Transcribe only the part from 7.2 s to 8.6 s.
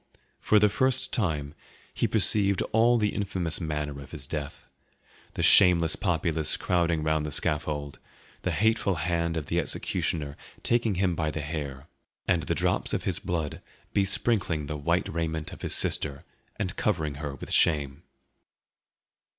the scaffold, the